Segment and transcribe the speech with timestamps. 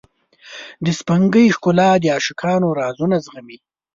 [0.85, 3.57] د سپوږمۍ ښکلا د عاشقانو رازونه زغمي.